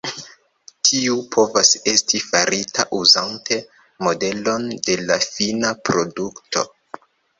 [0.87, 3.59] Tiu povas esti farita uzante
[4.07, 6.65] modelon de la fina produkto.